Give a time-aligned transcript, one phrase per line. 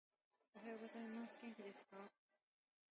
[0.55, 1.39] おはようございます。
[1.43, 1.97] 元気ですか？